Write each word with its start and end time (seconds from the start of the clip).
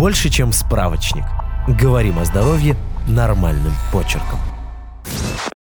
больше, 0.00 0.30
чем 0.30 0.50
справочник. 0.54 1.24
Говорим 1.68 2.18
о 2.18 2.24
здоровье 2.24 2.74
нормальным 3.06 3.74
почерком. 3.92 4.38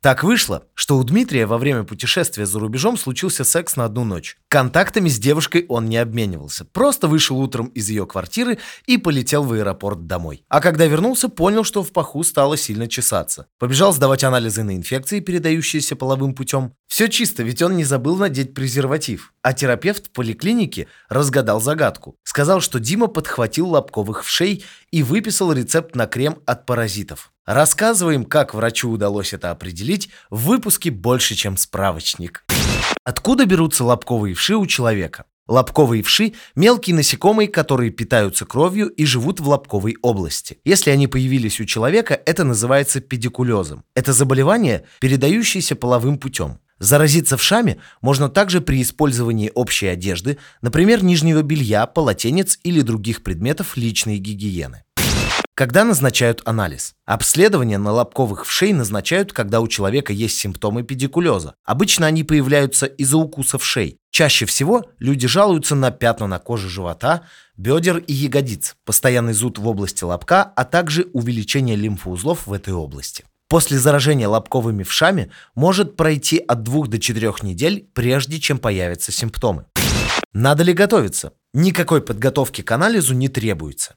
Так 0.01 0.23
вышло, 0.23 0.63
что 0.75 0.97
у 0.97 1.03
Дмитрия 1.03 1.45
во 1.45 1.58
время 1.58 1.83
путешествия 1.83 2.45
за 2.45 2.58
рубежом 2.61 2.97
случился 2.97 3.43
секс 3.43 3.75
на 3.75 3.83
одну 3.83 4.06
ночь. 4.06 4.37
Контактами 4.47 5.09
с 5.09 5.19
девушкой 5.19 5.65
он 5.67 5.90
не 5.90 5.97
обменивался, 5.97 6.63
просто 6.63 7.09
вышел 7.09 7.37
утром 7.37 7.65
из 7.67 7.90
ее 7.90 8.05
квартиры 8.05 8.59
и 8.85 8.97
полетел 8.97 9.43
в 9.43 9.51
аэропорт 9.51 10.07
домой. 10.07 10.45
А 10.47 10.61
когда 10.61 10.85
вернулся, 10.85 11.27
понял, 11.27 11.65
что 11.65 11.83
в 11.83 11.91
паху 11.91 12.23
стало 12.23 12.55
сильно 12.55 12.88
чесаться. 12.88 13.47
Побежал 13.57 13.91
сдавать 13.91 14.23
анализы 14.23 14.63
на 14.63 14.77
инфекции, 14.77 15.20
передающиеся 15.20 15.97
половым 15.97 16.34
путем. 16.34 16.71
Все 16.88 17.09
чисто, 17.09 17.43
ведь 17.43 17.61
он 17.61 17.75
не 17.75 17.84
забыл 17.84 18.16
надеть 18.16 18.54
презерватив. 18.54 19.34
А 19.41 19.52
терапевт 19.52 20.07
в 20.07 20.11
поликлинике 20.11 20.88
разгадал 21.09 21.59
загадку. 21.59 22.16
Сказал, 22.23 22.61
что 22.61 22.79
Дима 22.79 23.07
подхватил 23.07 23.68
лобковых 23.68 24.23
вшей 24.23 24.63
и 24.91 25.04
выписал 25.04 25.51
рецепт 25.51 25.93
на 25.93 26.07
крем 26.07 26.37
от 26.45 26.65
паразитов. 26.65 27.33
Рассказываем, 27.49 28.25
как 28.25 28.53
врачу 28.53 28.91
удалось 28.91 29.33
это 29.33 29.49
определить 29.49 30.09
в 30.29 30.45
выпуске 30.45 30.91
«Больше, 30.91 31.33
чем 31.33 31.57
справочник». 31.57 32.45
Откуда 33.03 33.48
берутся 33.48 33.84
лобковые 33.84 34.35
вши 34.35 34.55
у 34.55 34.67
человека? 34.67 35.25
Лобковые 35.48 36.03
вши– 36.03 36.34
мелкие 36.55 36.95
насекомые, 36.95 37.48
которые 37.48 37.89
питаются 37.89 38.45
кровью 38.45 38.89
и 38.89 39.03
живут 39.03 39.39
в 39.39 39.49
лобковой 39.49 39.98
области. 40.03 40.59
Если 40.63 40.91
они 40.91 41.08
появились 41.08 41.59
у 41.59 41.66
человека, 41.66 42.22
это 42.23 42.44
называется 42.44 43.02
педикулезом. 43.02 43.84
Это 43.95 44.13
заболевание, 44.13 44.86
передающееся 45.00 45.75
половым 45.75 46.20
путем. 46.20 46.59
Заразиться 46.77 47.36
вшами 47.36 47.81
можно 48.02 48.30
также 48.30 48.61
при 48.61 48.80
использовании 48.80 49.52
общей 49.55 49.88
одежды, 49.88 50.38
например, 50.61 51.03
нижнего 51.03 51.41
белья, 51.41 51.88
полотенец 51.88 52.59
или 52.63 52.81
других 52.81 53.23
предметов 53.23 53.75
личной 53.75 54.20
гигиены. 54.20 54.84
Когда 55.59 55.84
назначают 55.84 56.41
анализ? 56.45 56.95
Обследование 57.05 57.78
на 57.78 57.92
лобковых 57.92 58.45
вшей 58.45 58.72
назначают, 58.72 59.34
когда 59.34 59.59
у 59.59 59.67
человека 59.67 60.14
есть 60.14 60.38
симптомы 60.38 60.84
педикулеза. 60.84 61.53
Обычно 61.66 62.08
они 62.08 62.23
появляются 62.23 62.86
из-за 62.86 63.17
укуса 63.17 63.58
вшей. 63.58 63.97
Чаще 64.09 64.45
всего 64.45 64.86
люди 65.00 65.28
жалуются 65.28 65.75
на 65.75 65.92
пятна 65.92 66.28
на 66.28 66.39
коже 66.39 66.69
живота, 66.69 67.23
бедер 67.58 67.97
и 67.97 68.14
ягодиц, 68.14 68.78
постоянный 68.86 69.34
зуд 69.34 69.58
в 69.58 69.67
области 69.67 70.06
лобка, 70.06 70.44
а 70.44 70.64
также 70.64 71.09
увеличение 71.11 71.75
лимфоузлов 71.75 72.47
в 72.47 72.53
этой 72.53 72.73
области. 72.73 73.25
После 73.50 73.80
заражения 73.80 74.30
лобковыми 74.30 74.84
вшами 74.84 75.30
может 75.56 75.97
пройти 75.97 76.38
от 76.38 76.64
2 76.64 76.88
до 76.88 77.00
4 77.00 77.34
недель, 77.41 77.86
прежде 77.94 78.39
чем 78.39 78.59
появятся 78.59 79.12
симптомы. 79.12 79.66
Надо 80.31 80.64
ли 80.64 80.72
готовиться? 80.72 81.34
Никакой 81.53 82.02
подготовки 82.02 82.62
к 82.62 82.72
анализу 82.72 83.14
не 83.14 83.28
требуется. 83.28 83.95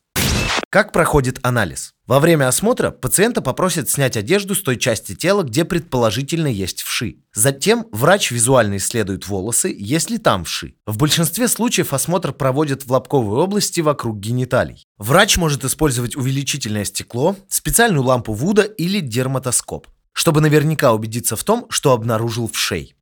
Как 0.73 0.91
проходит 0.91 1.39
анализ? 1.43 1.93
Во 2.07 2.19
время 2.19 2.49
осмотра 2.49 2.91
пациента 2.91 3.43
попросят 3.43 3.91
снять 3.91 4.17
одежду 4.17 4.55
с 4.55 4.63
той 4.63 4.79
части 4.79 5.15
тела, 5.15 5.43
где 5.43 5.67
предположительно 5.67 6.47
есть 6.47 6.81
вши. 6.81 7.17
Затем 7.35 7.85
врач 7.93 8.31
визуально 8.31 8.79
исследует 8.79 9.29
волосы, 9.29 9.77
если 9.79 10.17
там 10.17 10.45
вши. 10.45 10.77
В 10.87 10.97
большинстве 10.97 11.49
случаев 11.49 11.93
осмотр 11.93 12.33
проводят 12.33 12.87
в 12.87 12.91
лобковой 12.91 13.41
области 13.41 13.83
вокруг 13.83 14.19
гениталий. 14.19 14.87
Врач 14.97 15.37
может 15.37 15.63
использовать 15.63 16.17
увеличительное 16.17 16.87
стекло, 16.87 17.37
специальную 17.51 18.05
лампу 18.05 18.33
Вуда 18.33 18.63
или 18.63 19.01
дерматоскоп, 19.01 19.89
чтобы 20.15 20.41
наверняка 20.41 20.95
убедиться 20.95 21.37
в 21.37 21.45
том, 21.45 21.67
что 21.69 21.93
обнаружил 21.93 22.49
вшей. 22.51 22.97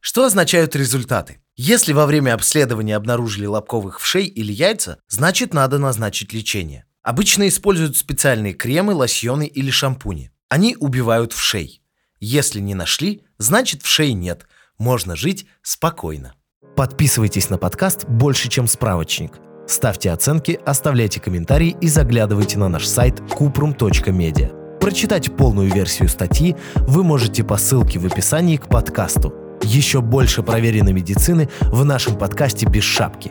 Что 0.00 0.24
означают 0.24 0.74
результаты? 0.74 1.38
Если 1.54 1.92
во 1.92 2.06
время 2.06 2.34
обследования 2.34 2.96
обнаружили 2.96 3.46
лобковых 3.46 4.00
вшей 4.00 4.26
или 4.26 4.52
яйца, 4.52 4.98
значит 5.08 5.54
надо 5.54 5.78
назначить 5.78 6.32
лечение. 6.32 6.85
Обычно 7.06 7.46
используют 7.46 7.96
специальные 7.96 8.52
кремы, 8.52 8.92
лосьоны 8.92 9.46
или 9.46 9.70
шампуни. 9.70 10.32
Они 10.48 10.76
убивают 10.76 11.32
вшей. 11.32 11.80
Если 12.18 12.58
не 12.58 12.74
нашли, 12.74 13.22
значит 13.38 13.82
вшей 13.82 14.12
нет. 14.12 14.48
Можно 14.76 15.14
жить 15.14 15.46
спокойно. 15.62 16.34
Подписывайтесь 16.74 17.48
на 17.48 17.58
подкаст 17.58 18.06
«Больше, 18.08 18.48
чем 18.48 18.66
справочник». 18.66 19.38
Ставьте 19.68 20.10
оценки, 20.10 20.58
оставляйте 20.66 21.20
комментарии 21.20 21.76
и 21.80 21.86
заглядывайте 21.86 22.58
на 22.58 22.68
наш 22.68 22.84
сайт 22.84 23.20
kuprum.media. 23.20 24.78
Прочитать 24.80 25.36
полную 25.36 25.72
версию 25.72 26.08
статьи 26.08 26.56
вы 26.74 27.04
можете 27.04 27.44
по 27.44 27.56
ссылке 27.56 28.00
в 28.00 28.06
описании 28.06 28.56
к 28.56 28.66
подкасту. 28.66 29.32
Еще 29.62 30.00
больше 30.00 30.42
проверенной 30.42 30.92
медицины 30.92 31.48
в 31.60 31.84
нашем 31.84 32.18
подкасте 32.18 32.66
«Без 32.66 32.82
шапки». 32.82 33.30